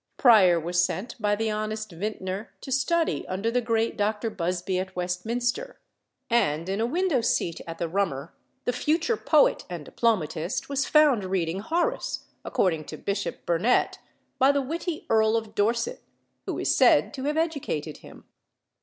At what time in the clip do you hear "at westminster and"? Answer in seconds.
4.79-6.67